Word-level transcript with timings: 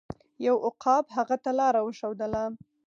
یو 0.47 0.55
عقاب 0.67 1.05
هغه 1.17 1.35
ته 1.43 1.51
لاره 1.59 1.81
وښودله. 1.83 2.43